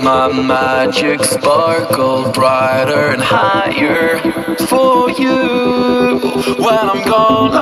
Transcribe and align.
my 0.00 0.28
magic 0.28 1.22
sparkle 1.24 2.30
brighter 2.32 3.12
and 3.12 3.22
higher 3.22 4.18
for 4.66 5.10
you. 5.10 6.18
When 6.58 6.78
I'm 6.92 7.02
gone, 7.04 7.52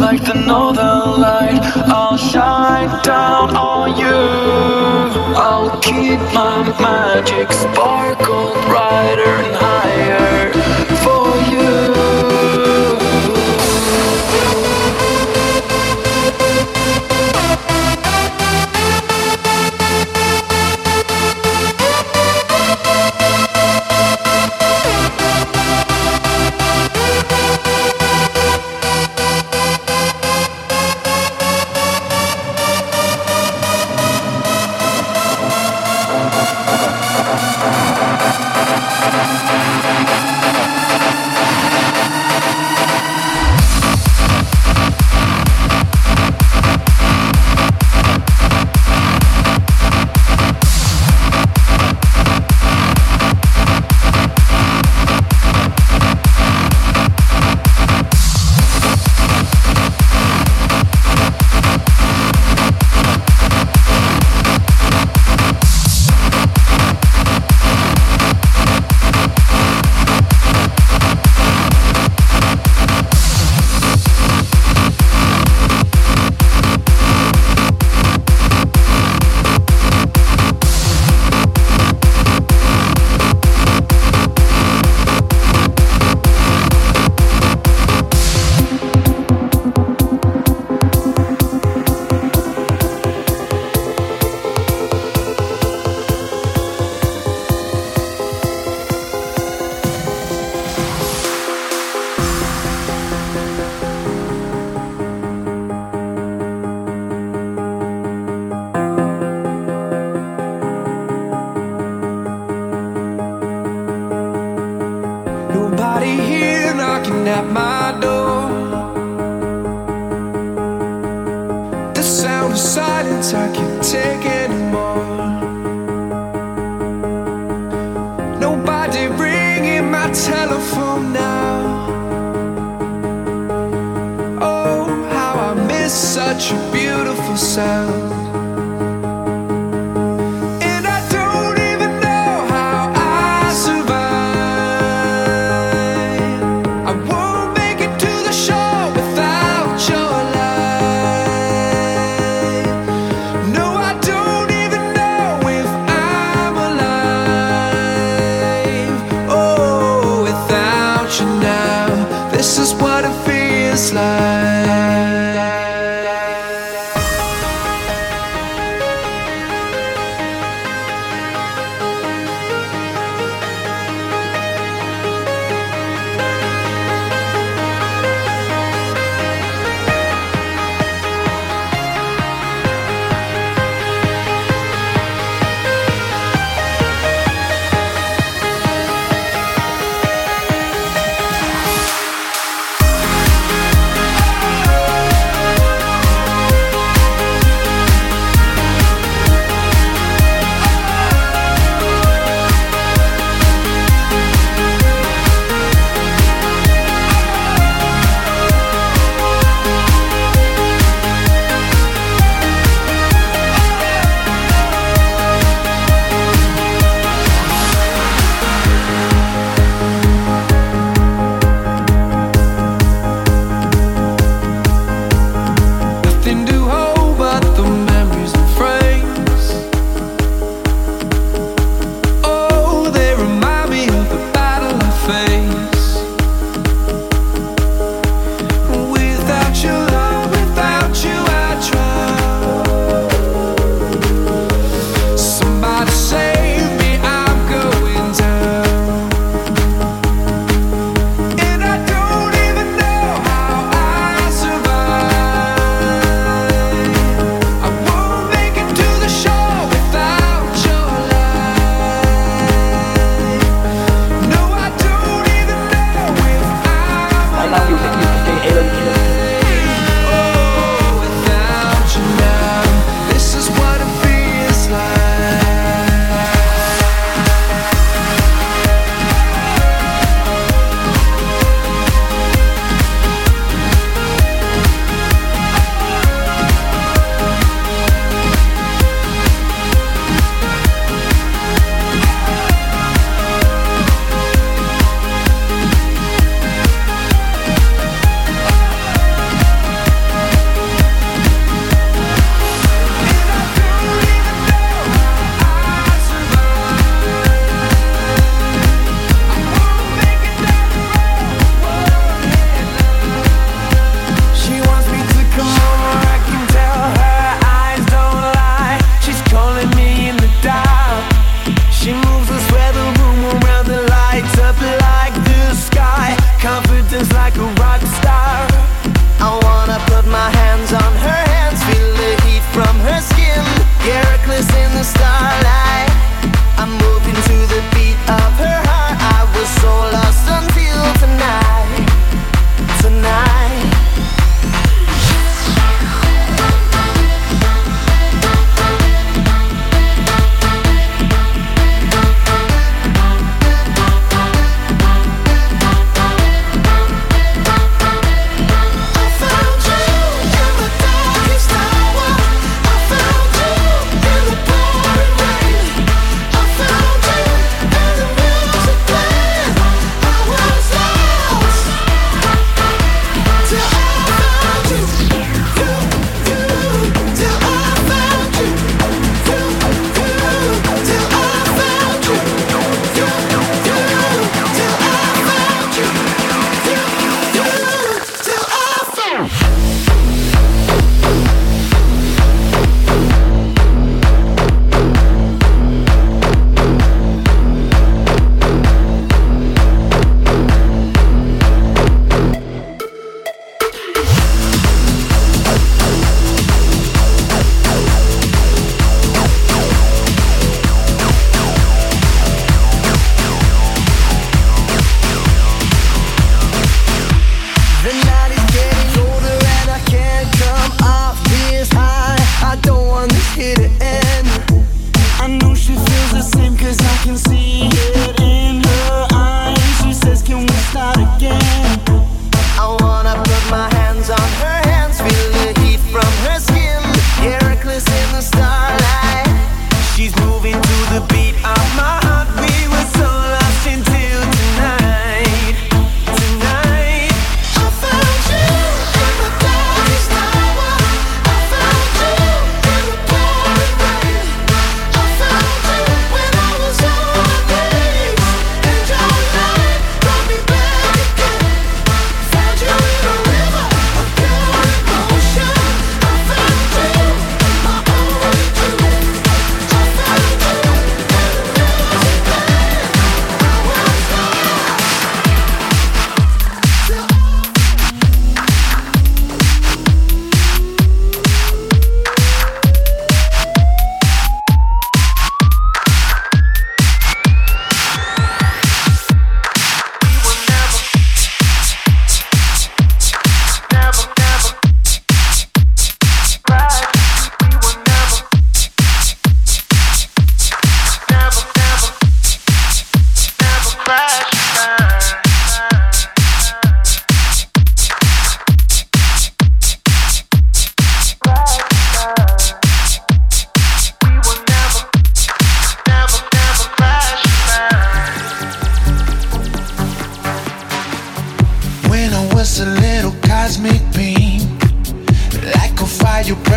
like 0.00 0.24
the 0.24 0.42
northern 0.46 1.20
light, 1.20 1.60
I'll 1.86 2.16
shine 2.16 2.88
down 3.02 3.56
on 3.56 3.96
you. 3.96 4.20
I'll 5.36 5.78
keep 5.80 6.20
my 6.32 6.62
magic 6.80 7.52
sparkle 7.52 8.52
brighter 8.66 9.34
and 9.44 9.56
higher 9.56 10.52
for 11.04 11.28
you. 11.52 11.81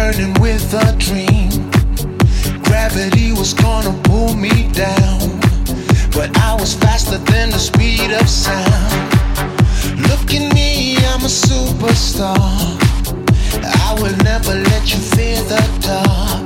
burning 0.06 0.34
with 0.40 0.72
a 0.74 0.96
dream. 1.00 1.50
Gravity 2.66 3.32
was 3.32 3.56
gonna 3.56 3.94
pull 4.04 4.36
me 4.36 4.70
down, 4.72 5.20
but 6.12 6.30
I 6.38 6.56
was 6.60 6.76
faster 6.76 7.18
than 7.18 7.50
the 7.50 7.58
speed 7.58 8.12
of 8.12 8.30
sound. 8.30 8.92
Look 10.10 10.28
at 10.38 10.54
me, 10.54 10.98
I'm 11.12 11.22
a 11.22 11.34
superstar. 11.48 12.38
I 13.88 13.96
will 14.00 14.16
never 14.18 14.54
let 14.54 14.84
you 14.94 15.00
fear 15.16 15.42
the 15.52 15.64
dark. 15.88 16.46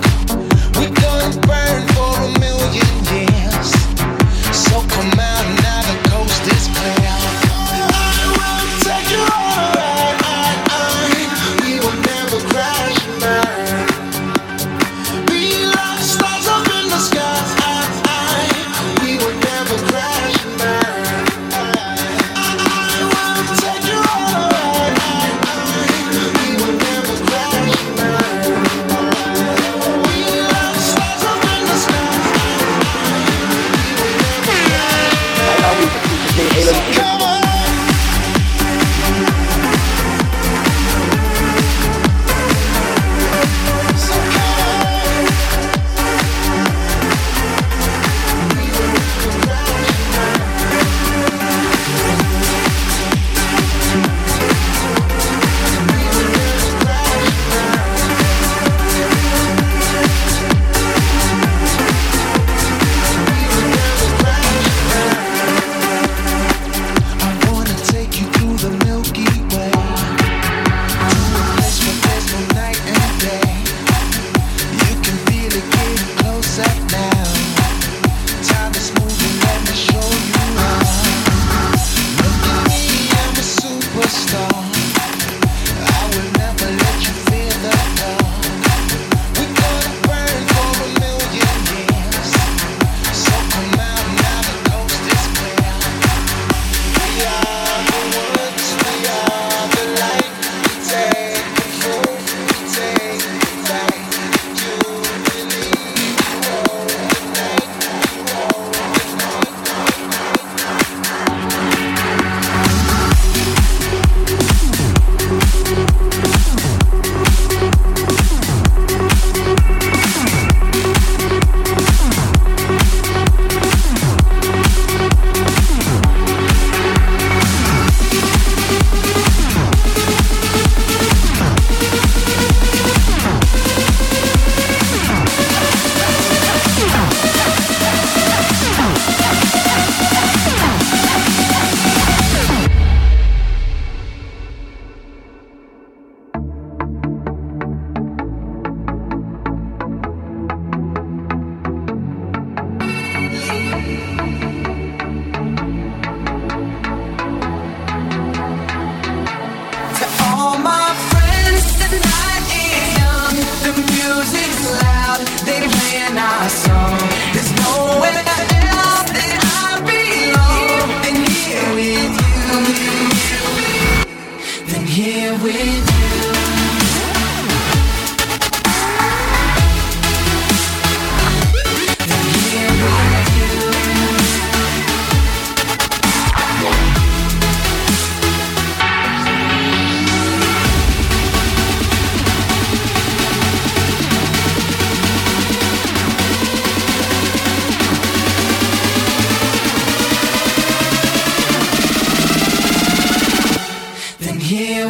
We're 0.78 0.96
gonna 1.01 1.48
burn. 1.48 1.59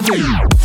Two. 0.09 0.58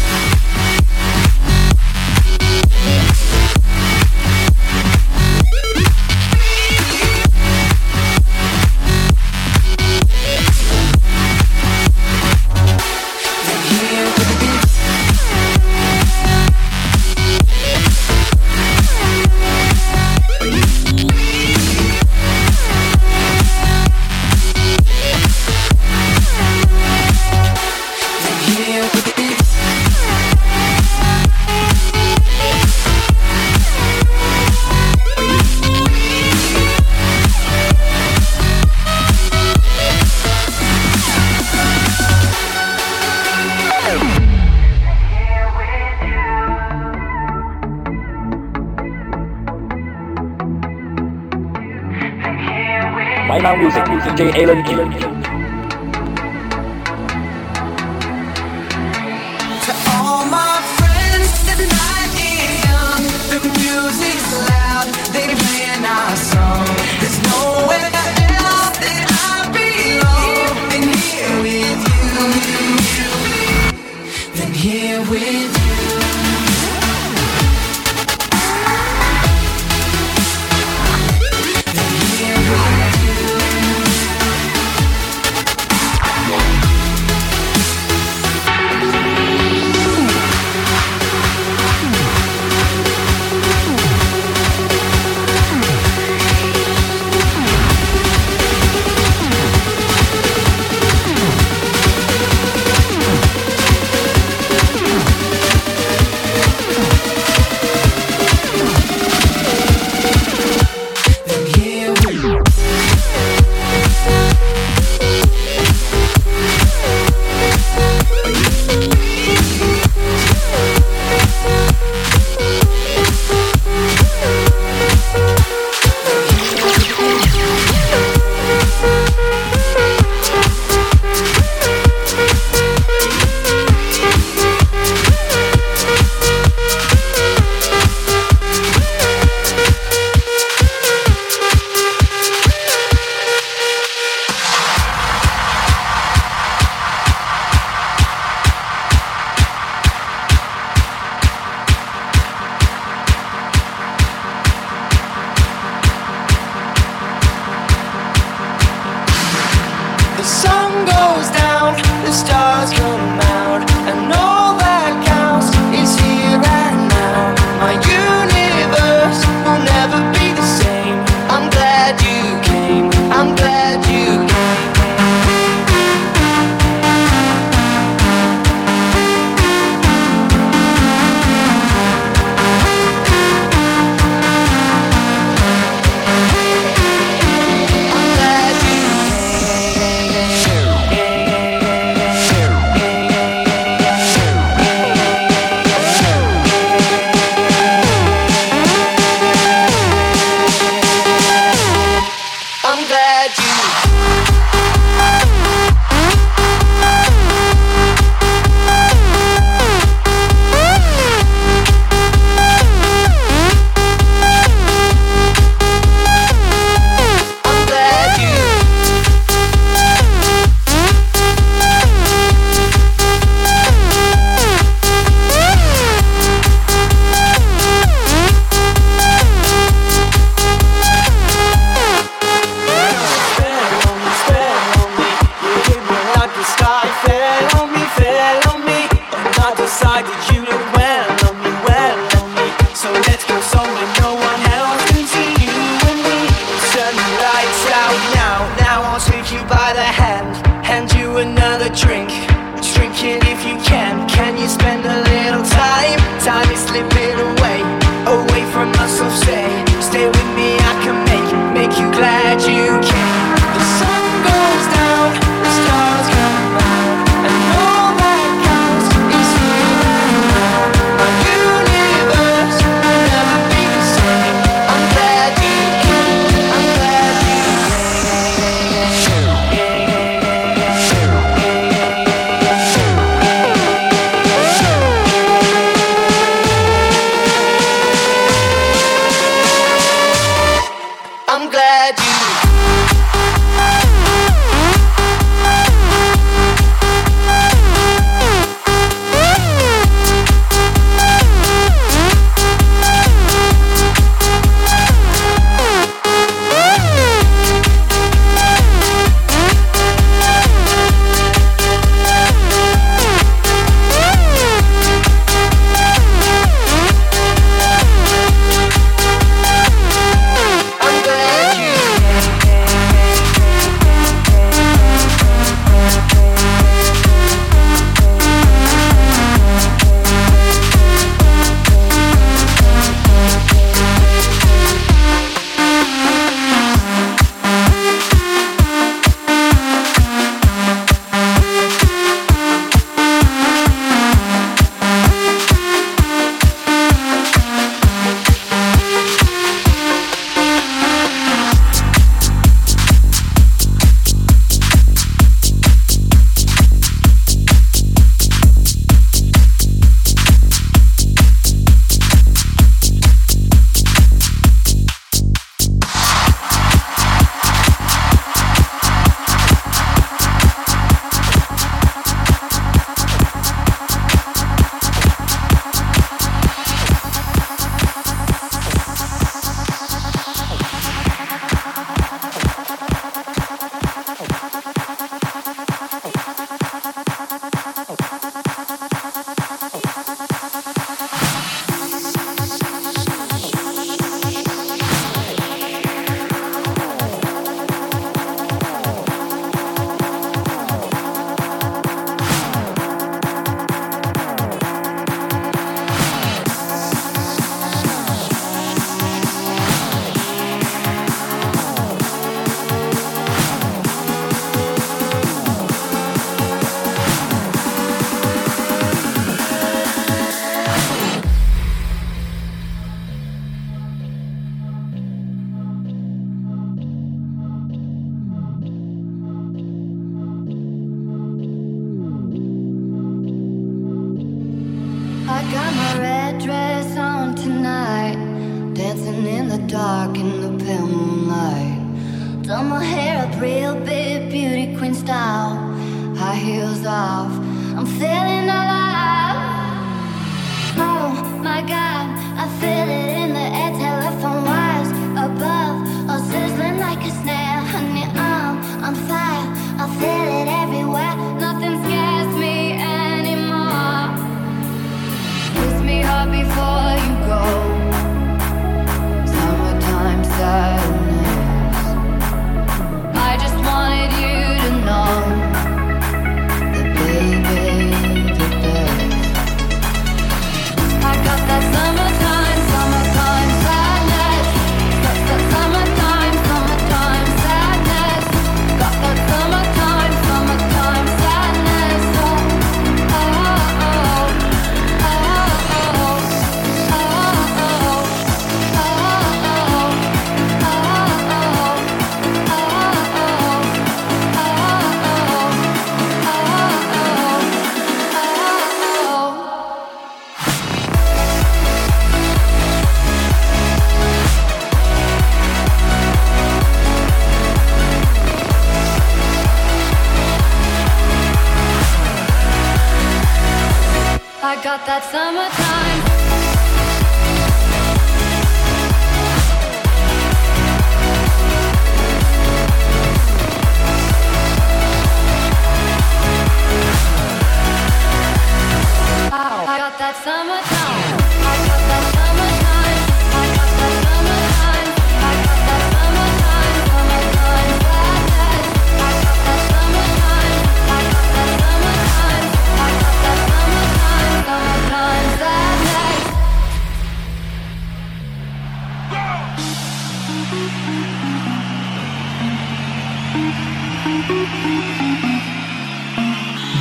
AJ 54.25 54.37
Alien 54.43 54.84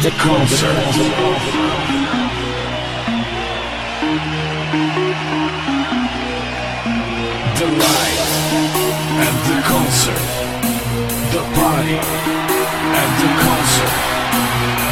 The 0.04 0.12
concert. 0.20 0.78
The 7.58 7.66
life 7.66 8.26
and 9.26 9.36
the 9.50 9.58
concert. 9.66 10.24
The 11.32 11.42
party 11.56 11.98
and 13.00 13.12
the 13.22 13.30
concert. 13.42 13.94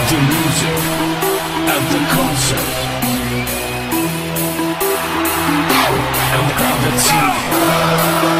The 0.10 0.18
music 0.32 0.82
and 1.74 1.84
the 1.94 2.02
concert. 2.16 2.70
And 6.34 6.46
the 6.84 6.92
crowd. 7.08 8.31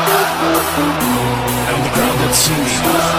And 1.72 1.80
the 1.86 1.92
crowd 1.96 2.18
that's 2.22 2.38
singing 2.38 3.12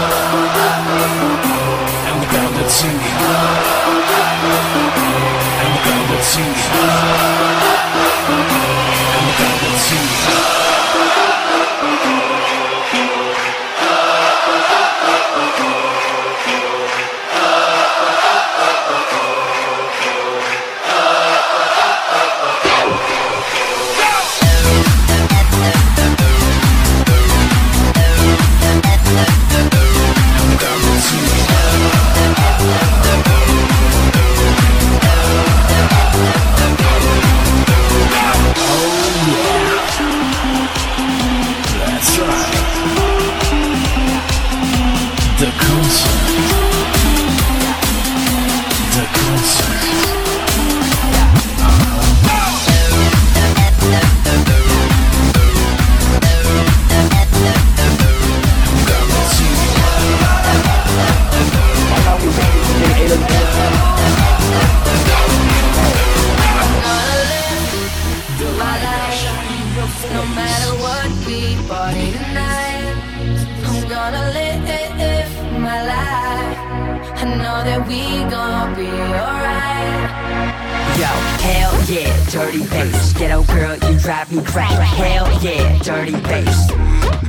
crowd 2.33 2.53
that's 2.55 2.73
singing. 2.73 2.97
And 5.61 5.69
the 5.75 5.81
crowd 5.83 6.05
that's 6.09 6.27
singing. 6.27 7.52
Hell 81.43 81.73
yeah, 81.89 82.25
dirty 82.29 82.63
bass. 82.67 83.13
Ghetto 83.13 83.43
girl, 83.43 83.75
you 83.77 83.99
drive 83.99 84.31
me 84.31 84.43
crazy. 84.43 84.73
Hell 84.73 85.27
yeah, 85.41 85.77
dirty 85.79 86.13
bass. 86.13 86.69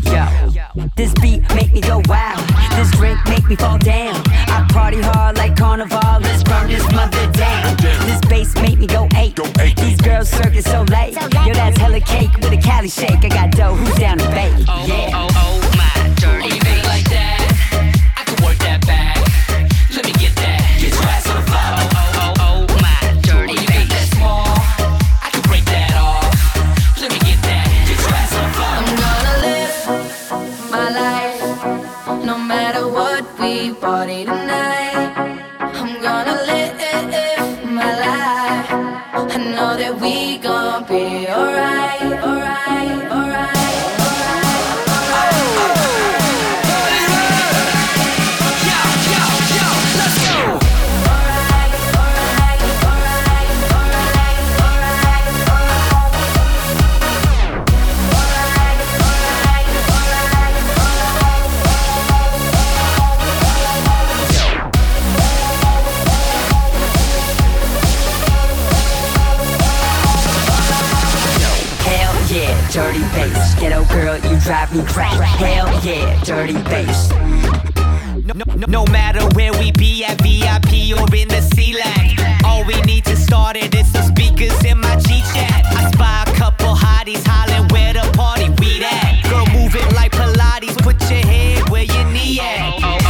Yo, 0.04 0.88
this 0.96 1.12
beat 1.14 1.42
make 1.54 1.72
me 1.72 1.80
go 1.80 2.00
wild. 2.07 2.46
This 2.76 2.90
drink 2.92 3.18
make 3.26 3.46
me 3.48 3.57
fall 3.57 3.78
down. 3.78 4.14
I 4.48 4.66
party 4.70 5.00
hard 5.00 5.37
like 5.37 5.57
carnival. 5.57 6.20
Let's 6.20 6.42
burn 6.42 6.68
this 6.68 6.85
mother 6.92 7.30
down. 7.33 7.76
This 8.07 8.20
bass 8.28 8.54
make 8.57 8.78
me 8.78 8.87
go 8.87 9.09
ape. 9.16 9.37
These 9.76 10.00
girls 10.00 10.28
circling 10.28 10.62
so 10.62 10.83
late. 10.83 11.14
Yo, 11.14 11.54
that's 11.54 11.78
hella 11.78 12.00
cake 12.00 12.33
with 12.37 12.52
a 12.52 12.57
Cali 12.57 12.88
shake. 12.88 13.24
I 13.24 13.28
got 13.28 13.50
dough. 13.52 13.74
Who's 13.74 13.94
down 13.96 14.18
to 14.18 14.28
bake? 14.28 14.66
Yeah. 14.66 15.11
Oh, 15.14 15.28
oh, 15.30 15.61
oh, 15.62 15.70
my 15.76 16.14
dirty. 16.14 16.63
drive 74.44 74.74
me 74.76 74.85
crazy. 74.85 75.24
Hell 75.24 75.68
yeah, 75.83 76.22
dirty 76.22 76.52
bass. 76.64 77.11
No, 78.26 78.35
no, 78.35 78.66
no 78.66 78.85
matter 78.92 79.26
where 79.35 79.52
we 79.52 79.72
be 79.72 80.04
at 80.04 80.20
VIP 80.20 80.92
or 80.98 81.09
in 81.16 81.28
the 81.28 81.40
c 81.54 81.74
lab, 81.74 82.44
all 82.44 82.64
we 82.64 82.78
need 82.83 83.04
to 83.07 83.16
start 83.16 83.57
it 83.57 83.74
is 83.74 83.90
the 83.92 84.02
speakers 84.02 84.64
in 84.64 84.78
my 84.80 84.96
G-chat. 84.96 85.64
I 85.64 85.90
spy 85.90 86.24
a 86.26 86.35
couple 86.37 86.74
hotties 86.74 87.24
hollering 87.26 87.68
where 87.68 87.94
the 87.94 88.11
party 88.16 88.50
we 88.61 88.85
at. 88.85 89.24
Girl, 89.28 89.46
move 89.59 89.74
it 89.74 89.94
like 89.94 90.12
Pilates, 90.12 90.76
put 90.83 91.00
your 91.11 91.24
head 91.24 91.68
where 91.70 91.85
your 91.85 92.04
knee 92.12 92.38
at. 92.40 93.03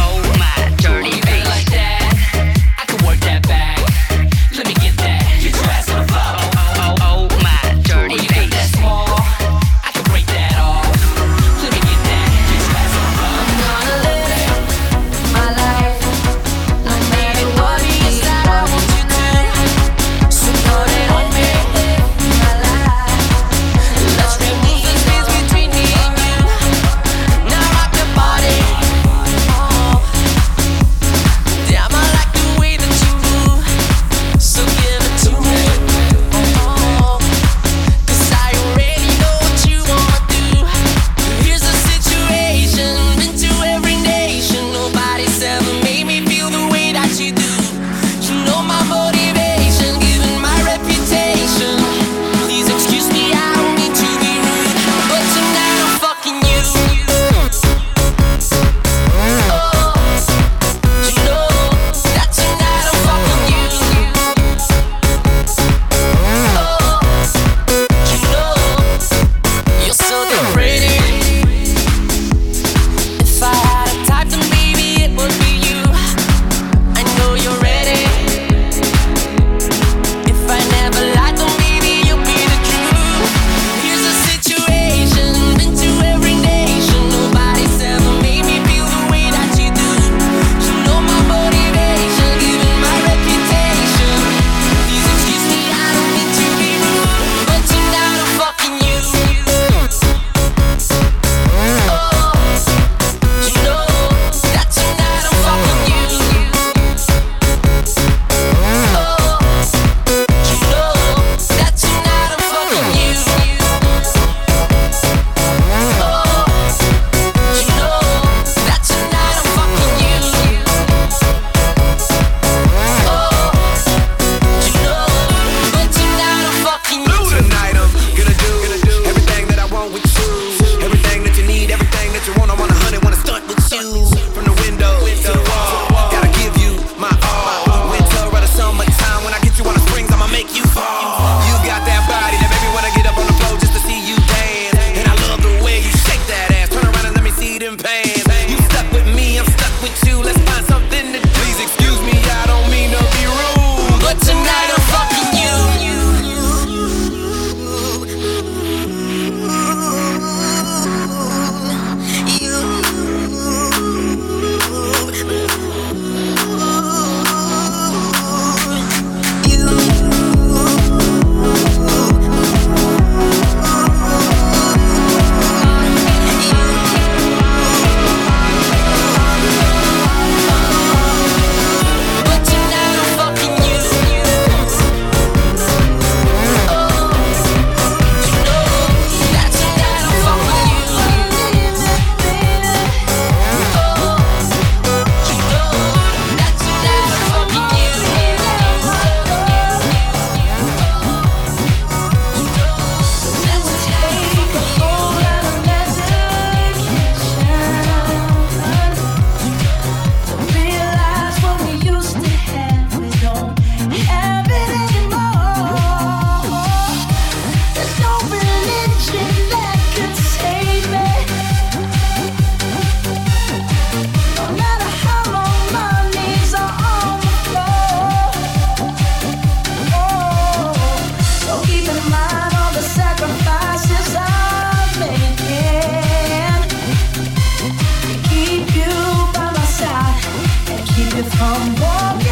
Ooh. 241.17 242.24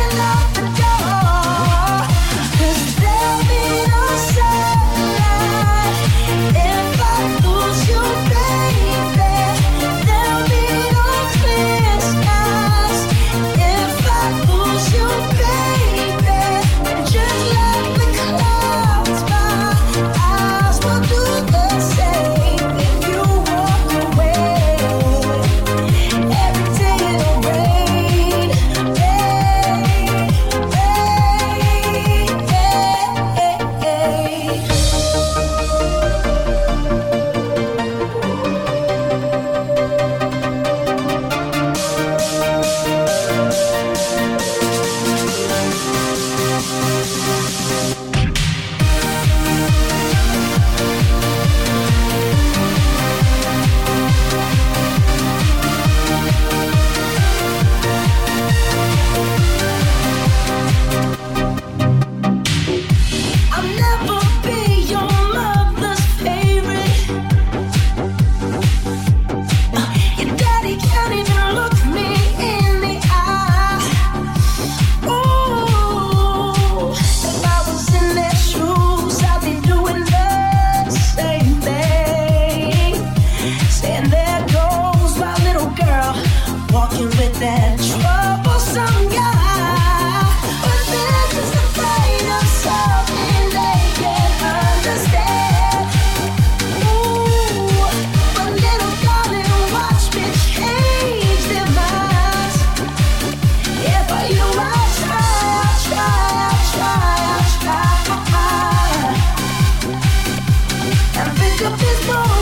just 111.78 112.08
want 112.08 112.33